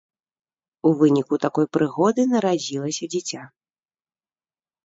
У 0.89 0.93
выніку 1.01 1.35
такой 1.43 1.69
прыгоды 1.77 2.21
нарадзілася 2.33 3.11
дзіця. 3.15 3.47